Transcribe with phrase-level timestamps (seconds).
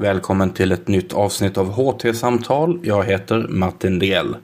[0.00, 2.80] Välkommen till ett nytt avsnitt av HT-samtal.
[2.82, 4.36] Jag heter Martin Diell.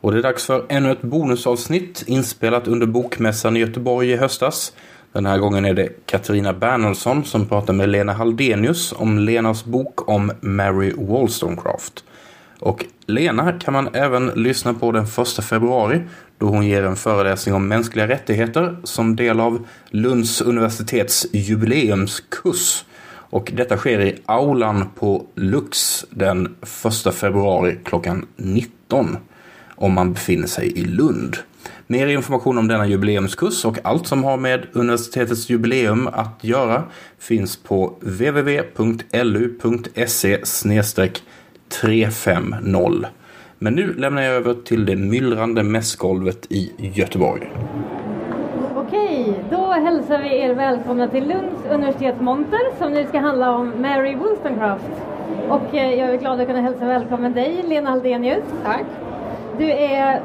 [0.00, 4.72] Och det är dags för ännu ett bonusavsnitt inspelat under Bokmässan i Göteborg i höstas.
[5.12, 10.08] Den här gången är det Katarina Bernhardsson som pratar med Lena Haldenius om Lenas bok
[10.08, 12.04] om Mary Wollstonecraft.
[12.58, 16.00] Och Lena kan man även lyssna på den 1 februari
[16.38, 22.84] då hon ger en föreläsning om mänskliga rättigheter som del av Lunds universitets jubileumskurs.
[23.30, 26.56] Och detta sker i aulan på Lux den
[27.06, 29.16] 1 februari klockan 19
[29.76, 31.36] om man befinner sig i Lund.
[31.86, 36.84] Mer information om denna jubileumskurs och allt som har med universitetets jubileum att göra
[37.18, 38.70] finns på www.lu.se
[41.82, 43.06] 350.
[43.58, 47.50] Men nu lämnar jag över till det myllrande mässgolvet i Göteborg.
[49.84, 54.90] Hälsar vi er välkomna till Lunds universitetsmonter som nu ska handla om Mary Wollstonecraft.
[55.48, 58.44] Och eh, jag är glad att kunna hälsa välkommen dig, Lena Aldenius.
[58.64, 58.84] Tack.
[59.58, 60.20] Du är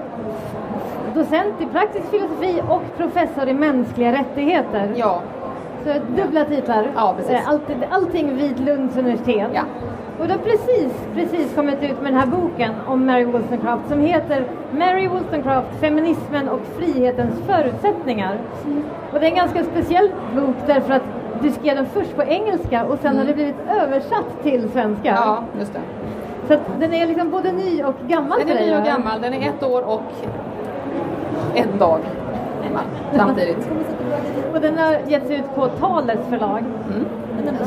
[1.16, 4.94] docent i praktisk filosofi och professor i mänskliga rättigheter.
[4.96, 5.22] Ja.
[5.84, 6.88] Så dubbla titlar.
[6.96, 7.32] Ja, precis.
[7.34, 9.50] Eh, Allt, allting vid Lunds universitet.
[9.54, 9.62] Ja.
[10.20, 14.00] Och du har precis, precis kommit ut med den här boken om Mary Wollstonecraft som
[14.00, 18.38] heter Mary Wollstonecraft, feminismen och frihetens förutsättningar.
[19.14, 21.04] Och det är en ganska speciell bok därför att
[21.42, 25.10] du skrev den först på engelska och sen har det blivit översatt till svenska.
[25.10, 25.24] Mm.
[25.24, 25.82] Ja, just det.
[26.48, 29.22] Så att den är liksom både ny och gammal Den är ny och gammal.
[29.22, 30.04] Den är ett år och
[31.56, 32.00] en dag
[33.16, 33.70] samtidigt.
[34.54, 36.64] Och den har getts ut på Talets förlag.
[36.94, 37.06] Mm.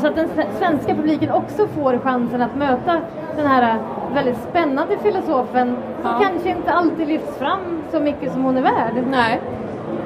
[0.01, 3.01] Så att den svenska publiken också får chansen att möta
[3.35, 3.77] den här
[4.13, 6.19] väldigt spännande filosofen som Ja.
[6.29, 7.59] kanske inte alltid lyfts fram
[7.91, 9.03] så mycket som hon är värd.
[9.11, 9.41] Nej.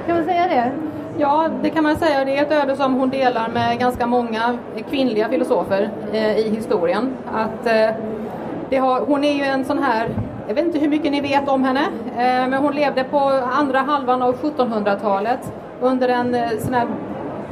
[0.08, 0.72] Kan man säga det?
[1.17, 2.25] Ja, det kan man säga.
[2.25, 4.58] Det är ett öde som hon delar med ganska många
[4.89, 7.14] kvinnliga filosofer eh, i historien.
[7.34, 10.09] Att, eh, har, hon är ju en sån här,
[10.47, 11.81] jag vet inte hur mycket ni vet om henne,
[12.17, 13.19] eh, men hon levde på
[13.59, 16.88] andra halvan av 1700-talet under en eh, sån här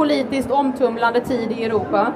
[0.01, 2.07] politiskt omtumlande tid i Europa.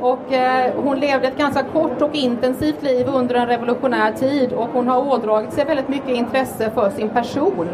[0.00, 4.68] Och eh, hon levde ett ganska kort och intensivt liv under en revolutionär tid och
[4.72, 7.68] hon har ådragit sig väldigt mycket intresse för sin person.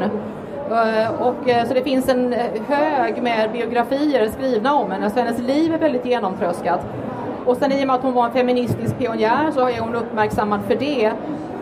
[0.70, 5.20] Eh, och, eh, så det finns en eh, hög med biografier skrivna om henne, så
[5.20, 6.80] hennes liv är väldigt genomtröskat.
[7.44, 10.60] Och sen i och med att hon var en feministisk pionjär så är hon uppmärksammad
[10.68, 11.12] för det.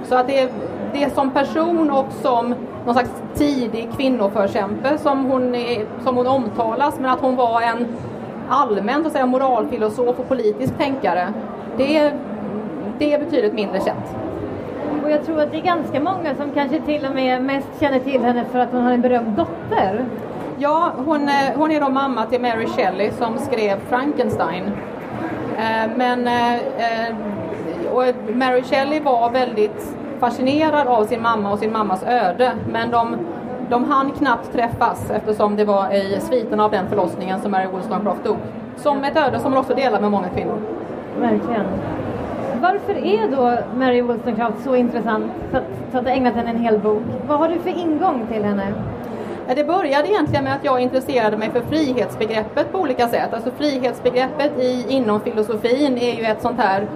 [0.08, 0.52] Så att det
[0.94, 7.00] det som person och som någon slags tidig kvinnoförkämpe som hon, är, som hon omtalas,
[7.00, 7.86] men att hon var en
[8.48, 11.32] allmänt att säga, moralfilosof och politisk tänkare,
[11.76, 12.12] det är,
[12.98, 14.16] det är betydligt mindre känt.
[15.04, 17.98] Och jag tror att det är ganska många som kanske till och med mest känner
[17.98, 20.04] till henne för att hon har en berömd dotter.
[20.58, 24.64] Ja, hon, eh, hon är då mamma till Mary Shelley som skrev Frankenstein.
[25.58, 27.16] Eh, Men eh,
[28.34, 33.16] Mary Shelley var väldigt fascinerad av sin mamma och sin mammas öde men de,
[33.70, 38.24] de hann knappt träffas eftersom det var i sviten av den förlossningen som Mary Wollstonecraft
[38.24, 38.36] dog.
[38.76, 40.58] Som ett öde som hon också delar med många kvinnor.
[41.20, 41.66] Verkligen.
[42.60, 46.58] Varför är då Mary Wollstonecraft så intressant så att, så att du ägnat henne en
[46.58, 47.02] hel bok?
[47.26, 48.74] Vad har du för ingång till henne?
[49.56, 53.34] Det började egentligen med att jag intresserade mig för frihetsbegreppet på olika sätt.
[53.34, 56.86] Alltså frihetsbegreppet i, inom filosofin är ju ett sånt här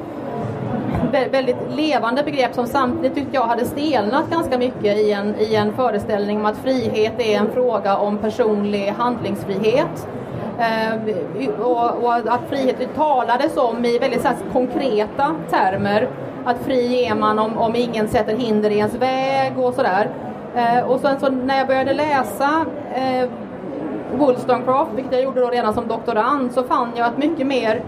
[1.11, 5.73] väldigt levande begrepp som samtidigt tyckte jag hade stelnat ganska mycket i en, i en
[5.73, 10.09] föreställning om att frihet är en fråga om personlig handlingsfrihet.
[10.59, 16.09] Eh, och, och att frihet talades om i väldigt så här, konkreta termer.
[16.45, 20.11] Att fri är man om, om ingen sätter hinder i ens väg och sådär.
[20.55, 23.29] Eh, och sen så när jag började läsa eh,
[24.17, 27.83] Wollstonecraft, vilket jag gjorde då redan som doktorand, så fann jag att mycket mer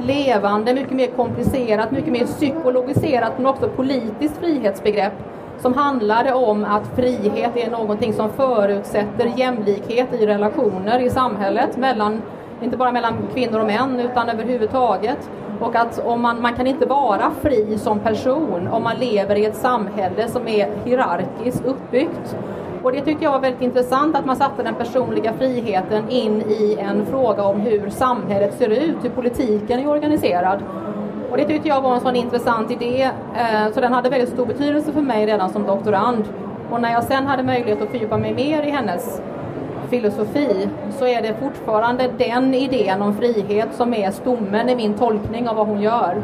[0.00, 5.12] levande, mycket mer komplicerat, mycket mer psykologiserat men också politiskt frihetsbegrepp
[5.58, 12.22] som handlade om att frihet är någonting som förutsätter jämlikhet i relationer i samhället, mellan,
[12.62, 15.30] inte bara mellan kvinnor och män utan överhuvudtaget.
[15.60, 19.44] Och att om man, man kan inte vara fri som person om man lever i
[19.44, 22.36] ett samhälle som är hierarkiskt uppbyggt.
[22.82, 26.76] Och det tyckte jag var väldigt intressant att man satte den personliga friheten in i
[26.80, 30.62] en fråga om hur samhället ser ut, hur politiken är organiserad.
[31.30, 33.02] Och det tyckte jag var en sån intressant idé,
[33.36, 36.24] eh, så den hade väldigt stor betydelse för mig redan som doktorand.
[36.70, 39.22] Och när jag sen hade möjlighet att fördjupa mig mer i hennes
[39.90, 45.48] filosofi så är det fortfarande den idén om frihet som är stommen i min tolkning
[45.48, 46.22] av vad hon gör.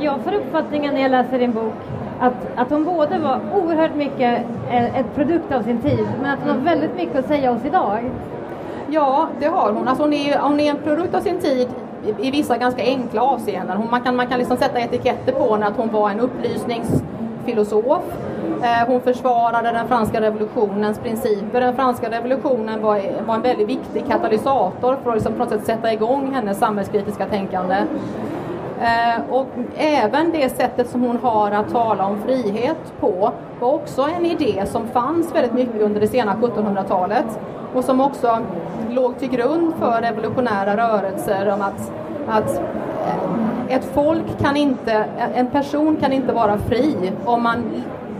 [0.00, 1.74] Jag får uppfattningen när jag läser din bok
[2.20, 6.48] att, att hon både var oerhört mycket ett produkt av sin tid men att hon
[6.50, 8.10] har väldigt mycket att säga oss idag.
[8.88, 9.88] Ja, det har hon.
[9.88, 11.68] Alltså hon, är, hon är en produkt av sin tid
[12.04, 13.76] i, i vissa ganska enkla avseenden.
[13.76, 18.02] Hon, man kan, man kan liksom sätta etiketter på henne att hon var en upplysningsfilosof.
[18.62, 21.60] Eh, hon försvarade den franska revolutionens principer.
[21.60, 25.64] Den franska revolutionen var, var en väldigt viktig katalysator för att liksom på något sätt
[25.64, 27.76] sätta igång hennes samhällskritiska tänkande.
[28.80, 29.46] Eh, och
[29.76, 34.66] även det sättet som hon har att tala om frihet på var också en idé
[34.66, 37.40] som fanns väldigt mycket under det sena 1700-talet
[37.74, 38.38] och som också
[38.90, 41.92] låg till grund för revolutionära rörelser om att,
[42.28, 42.56] att
[43.06, 45.04] eh, ett folk kan inte,
[45.34, 47.64] en person kan inte vara fri om man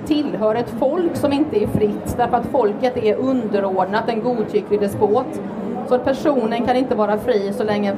[0.07, 5.41] tillhör ett folk som inte är fritt därför att folket är underordnat en godtycklig despot.
[5.89, 7.97] Så personen kan inte vara fri så länge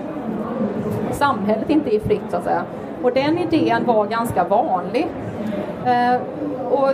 [1.13, 2.63] samhället inte är fritt så att säga.
[3.03, 5.09] Och den idén var ganska vanlig.
[5.87, 6.21] Eh,
[6.71, 6.91] och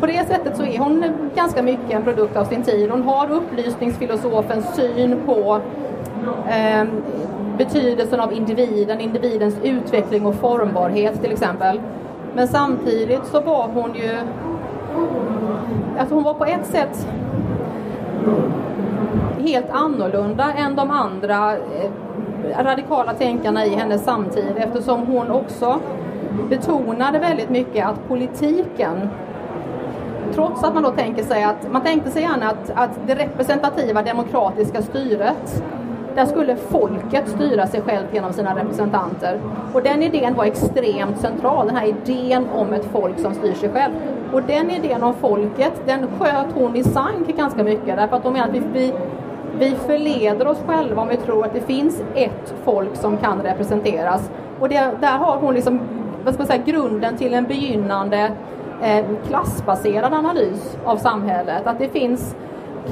[0.00, 1.04] på det sättet så är hon
[1.34, 2.90] ganska mycket en produkt av sin tid.
[2.90, 5.60] Hon har upplysningsfilosofens syn på
[6.48, 6.84] eh,
[7.58, 11.80] betydelsen av individen, individens utveckling och formbarhet till exempel.
[12.34, 14.18] Men samtidigt så var hon ju...
[15.98, 17.08] Alltså hon var på ett sätt
[19.40, 21.90] helt annorlunda än de andra eh,
[22.58, 25.80] radikala tänkarna i hennes samtid eftersom hon också
[26.48, 29.08] betonade väldigt mycket att politiken
[30.34, 34.02] trots att man då tänker sig att man tänkte sig gärna att, att det representativa
[34.02, 35.62] demokratiska styret
[36.14, 39.40] där skulle folket styra sig självt genom sina representanter.
[39.72, 43.68] Och den idén var extremt central, den här idén om ett folk som styr sig
[43.68, 43.92] själv.
[44.32, 48.32] Och den idén om folket, den sköt hon i sank ganska mycket därför att hon
[48.32, 48.92] menar att vi, vi,
[49.58, 54.30] vi förleder oss själva om vi tror att det finns ett folk som kan representeras.
[54.60, 55.80] Och det, där har hon liksom,
[56.24, 58.32] vad ska man säga, grunden till en begynnande
[58.82, 61.66] eh, klassbaserad analys av samhället.
[61.66, 62.36] Att det finns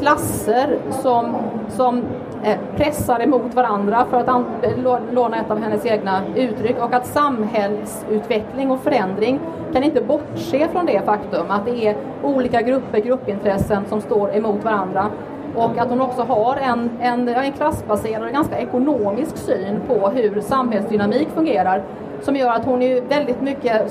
[0.00, 1.36] klasser som,
[1.68, 2.02] som
[2.44, 7.06] eh, pressar emot varandra för att eh, låna ett av hennes egna uttryck och att
[7.06, 9.40] samhällsutveckling och förändring
[9.72, 14.64] kan inte bortse från det faktum att det är olika grupper, gruppintressen som står emot
[14.64, 15.10] varandra
[15.54, 20.40] och att hon också har en, en, en klassbaserad och ganska ekonomisk syn på hur
[20.40, 21.82] samhällsdynamik fungerar
[22.20, 23.90] som gör att hon är väldigt mycket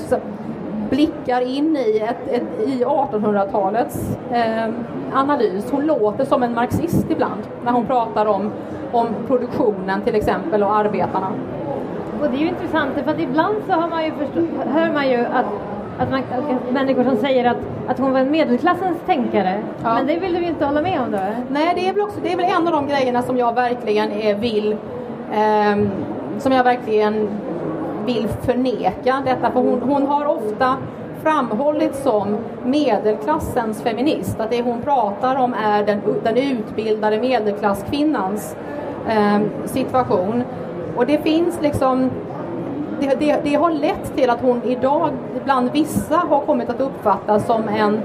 [0.89, 4.69] blickar in i, ett, ett, i 1800-talets eh,
[5.13, 5.71] analys.
[5.71, 8.51] Hon låter som en marxist ibland när hon pratar om,
[8.91, 11.31] om produktionen till exempel och arbetarna.
[12.21, 15.09] Och det är ju intressant för att ibland så har man ju, förstå, hör man
[15.09, 15.45] ju att,
[15.97, 17.57] att, man, att människor som säger att,
[17.87, 19.63] att hon var en medelklassens tänkare.
[19.83, 19.93] Ja.
[19.93, 21.17] Men det vill du inte hålla med om då?
[21.49, 24.11] Nej, det är väl, också, det är väl en av de grejerna som jag verkligen
[24.11, 24.71] är, vill
[25.33, 25.87] eh,
[26.39, 27.27] som jag verkligen
[28.05, 29.51] vill förneka detta.
[29.51, 30.77] För hon, hon har ofta
[31.23, 34.39] framhållits som medelklassens feminist.
[34.39, 38.55] Att det hon pratar om är den, den utbildade medelklasskvinnans
[39.07, 40.43] eh, situation.
[40.95, 42.09] Och det finns liksom
[42.99, 45.09] det, det, det, har lett till att hon idag
[45.43, 48.01] bland vissa har kommit att uppfattas som en,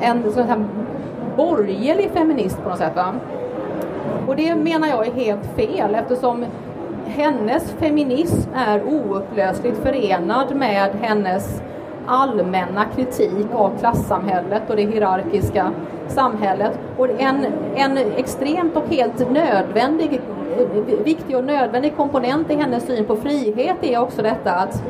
[0.00, 0.64] en sån här
[1.36, 2.96] borgerlig feminist på något sätt.
[2.96, 3.14] Va?
[4.26, 6.44] Och det menar jag är helt fel eftersom
[7.06, 11.62] hennes feminism är oupplösligt förenad med hennes
[12.06, 15.72] allmänna kritik av klassamhället och det hierarkiska
[16.08, 16.78] samhället.
[16.96, 17.46] Och en,
[17.76, 20.20] en extremt och helt nödvändig,
[21.04, 24.82] viktig och nödvändig komponent i hennes syn på frihet är också detta att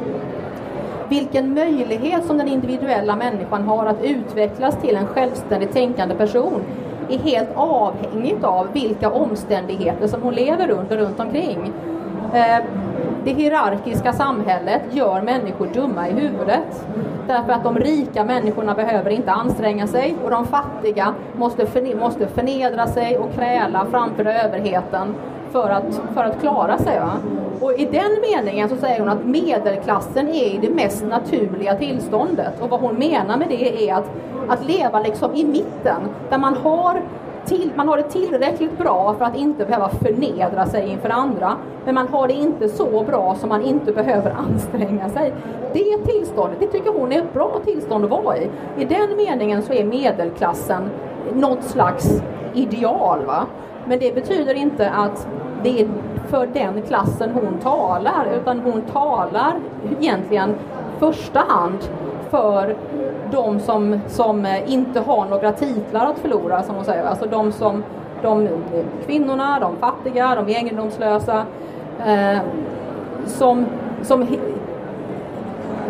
[1.08, 6.62] vilken möjlighet som den individuella människan har att utvecklas till en självständigt tänkande person
[7.10, 11.72] är helt avhängigt av vilka omständigheter som hon lever under runt omkring.
[12.34, 12.64] Eh,
[13.24, 16.86] det hierarkiska samhället gör människor dumma i huvudet.
[17.26, 21.66] Därför att de rika människorna behöver inte anstränga sig och de fattiga måste,
[22.00, 25.14] måste förnedra sig och kräla framför överheten
[25.52, 27.00] för att, för att klara sig.
[27.00, 27.12] Va?
[27.60, 32.60] Och i den meningen så säger hon att medelklassen är i det mest naturliga tillståndet.
[32.60, 34.10] Och vad hon menar med det är att,
[34.48, 36.00] att leva liksom i mitten,
[36.30, 37.02] där man har
[37.48, 41.56] till, man har det tillräckligt bra för att inte behöva förnedra sig inför andra.
[41.84, 45.32] Men man har det inte så bra så man inte behöver anstränga sig.
[45.72, 48.50] Det tillståndet, det tycker hon är ett bra tillstånd att vara i.
[48.78, 50.90] I den meningen så är medelklassen
[51.34, 52.22] något slags
[52.54, 53.24] ideal.
[53.26, 53.46] Va?
[53.88, 55.28] Men det betyder inte att
[55.62, 55.88] det är
[56.26, 59.52] för den klassen hon talar, utan hon talar
[60.00, 60.54] egentligen
[60.98, 61.78] första hand
[62.30, 62.76] för
[63.30, 67.04] de som, som inte har några titlar att förlora, som hon säger.
[67.04, 67.82] Alltså de som
[68.22, 68.48] de
[69.06, 71.44] kvinnorna, de fattiga, de egendomslösa
[72.06, 72.38] eh,
[73.26, 73.66] som,
[74.02, 74.26] som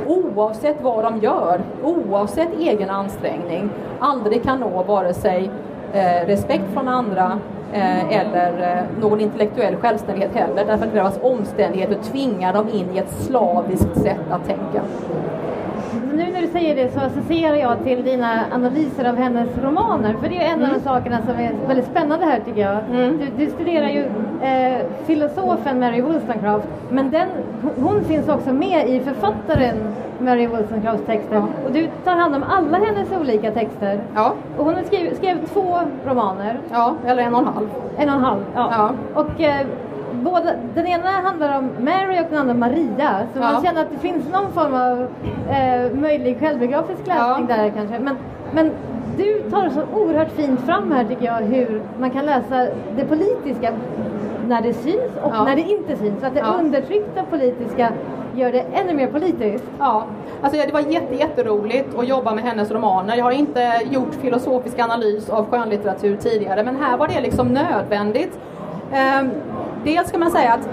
[0.06, 5.50] oavsett vad de gör, oavsett egen ansträngning, aldrig kan nå vare sig
[5.92, 7.38] eh, respekt från andra
[7.72, 12.98] Eh, eller eh, någon intellektuell självständighet heller därför att deras omständigheter tvingar dem in i
[12.98, 14.82] ett slaviskt sätt att tänka.
[16.14, 20.14] Nu när du säger det så associerar jag till dina analyser av hennes romaner.
[20.22, 20.70] För det är en mm.
[20.70, 22.78] av de sakerna som är väldigt spännande här tycker jag.
[22.90, 23.18] Mm.
[23.18, 24.04] Du, du, studerar ju
[24.42, 26.68] eh, filosofen Mary Wollstonecraft.
[26.90, 27.28] Men den,
[27.76, 29.76] hon finns också med i författaren
[30.18, 31.36] Mary Wollstonecrafts texter.
[31.36, 31.48] Ja.
[31.66, 34.00] Och du tar hand om alla hennes olika texter.
[34.14, 34.34] Ja.
[34.56, 36.58] Och hon skrivit, skrev två romaner.
[36.70, 37.68] Ja, eller en och en halv.
[37.96, 38.70] En och en halv, ja.
[39.14, 39.20] ja.
[39.20, 39.66] Och eh,
[40.12, 43.26] båda, den ena handlar om Mary och den andra Maria.
[43.34, 43.52] Så ja.
[43.52, 45.06] man känner att det finns någon form av
[45.50, 47.56] eh, möjlig självbiografisk läsning ja.
[47.56, 47.98] där kanske.
[47.98, 48.16] Men,
[48.52, 48.70] men
[49.16, 53.72] du tar så oerhört fint fram här tycker jag hur man kan läsa det politiska
[54.48, 55.44] när det syns och ja.
[55.44, 56.20] när det inte syns.
[56.20, 56.54] Så att det ja.
[56.58, 57.92] undertryckta politiska
[58.34, 59.64] gör det ännu mer politiskt.
[59.78, 60.04] Ja,
[60.42, 63.16] alltså det var jätte, jätteroligt att jobba med hennes romaner.
[63.16, 68.38] Jag har inte gjort filosofisk analys av skönlitteratur tidigare men här var det liksom nödvändigt.
[69.20, 69.30] Um,
[69.84, 70.68] dels kan man säga att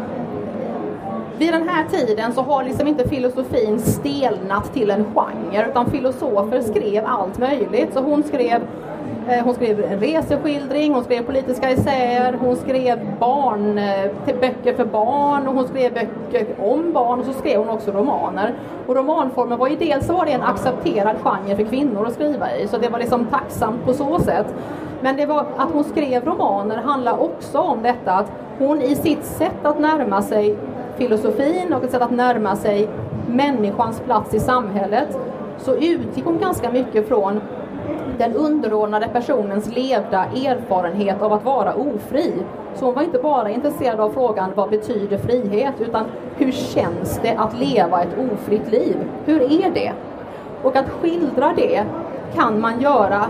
[1.38, 6.62] vid den här tiden så har liksom inte filosofin stelnat till en genre utan filosofer
[6.62, 7.94] skrev allt möjligt.
[7.94, 8.62] Så hon skrev
[9.28, 14.86] eh, hon skrev en reseskildring, hon skrev politiska essäer, hon skrev barn, eh, böcker för
[14.86, 18.54] barn och hon skrev böcker om barn och så skrev hon också romaner.
[18.88, 22.68] Och romanformen var ju dels var det en accepterad genre för kvinnor att skriva i
[22.68, 24.48] så det var liksom tacksamt på så sätt.
[25.02, 29.26] Men det var att hon skrev romaner handlar också om detta att hon i sitt
[29.26, 30.58] sätt att närma sig
[30.98, 32.90] filosofin och ett sätt att närma sig
[33.28, 35.18] människans plats i samhället
[35.58, 37.42] så utgick hon ganska mycket från
[38.18, 42.34] den underordnade personens levda erfarenhet av att vara ofri.
[42.76, 46.06] Så hon var inte bara intresserad av frågan vad betyder frihet utan
[46.38, 48.98] hur känns det att leva ett ofritt liv?
[49.26, 49.92] Hur är det?
[50.64, 51.84] Och att skildra det
[52.36, 53.26] kan man göra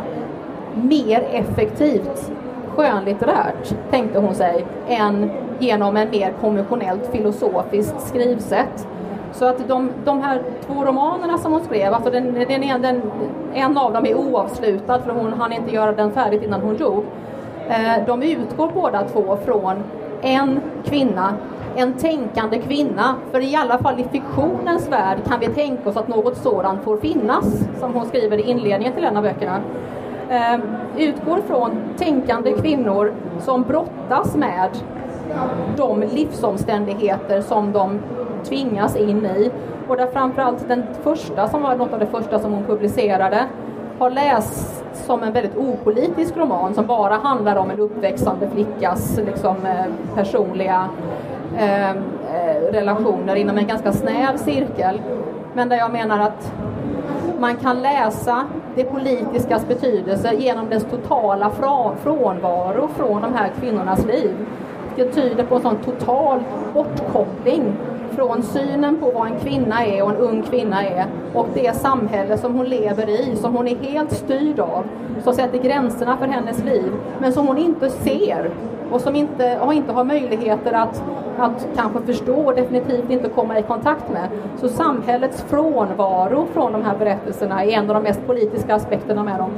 [0.74, 2.32] mer effektivt
[2.75, 8.88] skönlitterärt, tänkte hon sig, än genom en mer konventionellt filosofiskt skrivsätt.
[9.32, 13.01] Så att de, de här två romanerna som hon skrev, alltså den, den, den,
[13.53, 17.03] en av dem är oavslutad för hon hann inte göra den färdigt innan hon dog.
[17.70, 19.84] Eh, de utgår båda två från
[20.22, 21.34] en kvinna,
[21.75, 23.15] en tänkande kvinna.
[23.32, 26.98] För i alla fall i fiktionens värld kan vi tänka oss att något sådant får
[26.98, 27.46] finnas,
[27.79, 29.62] som hon skriver i inledningen till en av böckerna
[30.29, 30.60] eh,
[30.98, 34.70] utgår från tänkande kvinnor som brottas med
[35.77, 38.00] de livsomständigheter som de
[38.44, 39.51] tvingas in i.
[39.88, 43.46] Och där framförallt den första, som var något av det första som hon publicerade,
[44.00, 49.55] har lästs som en väldigt opolitisk roman som bara handlar om en uppväxande flickas liksom,
[49.65, 50.89] eh, personliga
[51.58, 51.98] ehm,
[52.34, 55.01] eh relationer inom en ganska snäv cirkel.
[55.53, 56.53] Men där jag menar att
[57.39, 58.44] man kan läsa
[58.75, 61.51] det politiskas betydelse genom dess totala
[62.04, 64.36] frånvaro från de här kvinnornas liv.
[64.96, 66.39] Det tyder på en sån total
[66.74, 67.74] bortkoppling
[68.15, 72.38] från synen på vad en kvinna är och en ung kvinna är och det samhälle
[72.38, 74.84] som hon lever i, som hon är helt styrd av,
[75.24, 78.51] som sätter gränserna för hennes liv, men som hon inte ser
[78.92, 81.04] och som inte, och inte har möjligheter att,
[81.38, 84.30] att kanske förstå och definitivt inte komma i kontakt med.
[84.58, 89.39] Så samhällets frånvaro från de här berättelserna är en av de mest politiska aspekterna med
[89.39, 89.51] dem.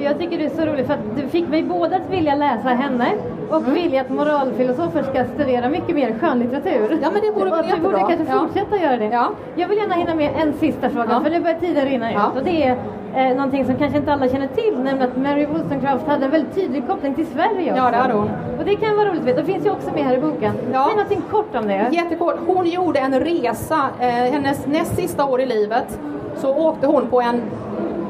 [0.00, 2.68] Jag tycker det är så roligt för att du fick mig både att vilja läsa
[2.68, 3.12] henne
[3.52, 3.74] och mm.
[3.74, 6.98] vilja att moralfilosofer ska studera mycket mer skönlitteratur.
[7.02, 7.88] Ja men det vore väl jättebra.
[7.88, 8.40] Vi borde kanske ja.
[8.40, 9.04] fortsätta göra det.
[9.04, 9.30] Ja.
[9.56, 11.20] Jag vill gärna hinna med en sista fråga ja.
[11.20, 12.36] för nu börjar tiden rinna ut.
[12.36, 12.76] Och det är
[13.14, 16.54] eh, någonting som kanske inte alla känner till, nämligen att Mary Wollstonecraft hade en väldigt
[16.54, 17.84] tydlig koppling till Sverige också.
[17.84, 18.30] Ja, det hade hon.
[18.58, 19.40] Och det kan vara roligt att veta.
[19.40, 20.52] Det finns ju också med här i boken.
[20.72, 20.84] Ja.
[20.86, 21.88] Säg någonting kort om det.
[21.92, 22.34] Jättekort.
[22.46, 25.98] Hon gjorde en resa, eh, hennes näst sista år i livet
[26.36, 27.42] så åkte hon på en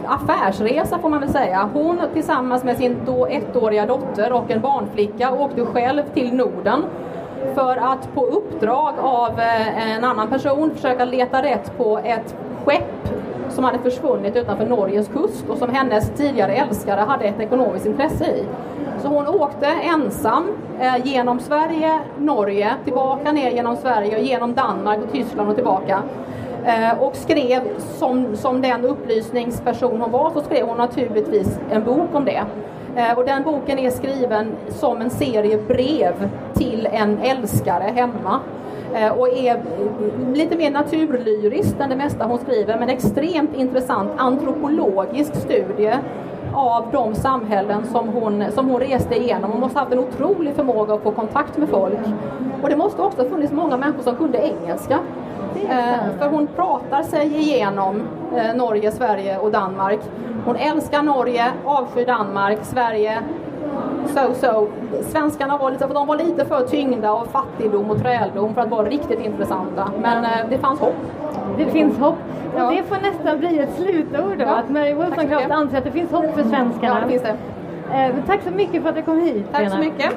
[0.07, 1.69] affärsresa får man väl säga.
[1.73, 6.85] Hon tillsammans med sin då ettåriga dotter och en barnflicka åkte själv till Norden
[7.55, 13.09] för att på uppdrag av eh, en annan person försöka leta rätt på ett skepp
[13.49, 18.25] som hade försvunnit utanför Norges kust och som hennes tidigare älskare hade ett ekonomiskt intresse
[18.25, 18.45] i.
[19.03, 20.49] Så hon åkte ensam
[20.81, 26.03] eh, genom Sverige, Norge, tillbaka ner genom Sverige och genom Danmark och Tyskland och tillbaka.
[26.67, 32.15] Eh, och skrev som, som den upplysningsperson hon var så skrev hon naturligtvis en bok
[32.15, 32.45] om det.
[32.97, 38.41] Eh, och den boken är skriven som en serie brev till en älskare hemma
[38.95, 39.63] eh, och är
[40.35, 45.95] lite mer naturlyriskt än det mesta hon skriver men extremt intressant antropologisk studie
[46.55, 49.51] av de samhällen som hon, som hon reste igenom.
[49.51, 51.99] Hon måste ha haft en otrolig förmåga att få kontakt med folk.
[52.63, 54.99] Och det måste också ha funnits många människor som kunde engelska.
[55.69, 58.03] Eh, för hon pratar sig igenom
[58.37, 60.01] eh, Norge, Sverige och Danmark.
[60.45, 63.23] Hon älskar Norge, avskyr Danmark, Sverige
[64.07, 64.69] so-so.
[65.03, 68.89] Svenskarna var lite, de var lite för tyngda av fattigdom och träldom för att vara
[68.89, 69.91] riktigt intressanta.
[70.03, 70.95] Men eh, det fanns hopp.
[71.59, 72.19] Det finns hopp.
[72.55, 72.71] Och Ja.
[72.71, 74.55] det får nästan bli ett slutord då, Ja.
[74.57, 76.95] att Mary så Wollstonecraft anser att det finns hopp för svenskarna.
[77.01, 77.37] Ja, det finns det.
[77.95, 79.45] Eh, tack så mycket för att du kom hit.
[79.53, 79.91] Tack så Lena.
[79.93, 80.15] mycket.